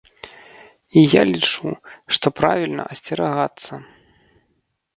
[1.01, 1.69] І я лічу,
[2.17, 3.73] што правільна асцерагаецца.